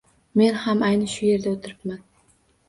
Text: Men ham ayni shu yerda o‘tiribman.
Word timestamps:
Men 0.39 0.55
ham 0.63 0.79
ayni 0.87 1.09
shu 1.17 1.21
yerda 1.29 1.53
o‘tiribman. 1.53 2.01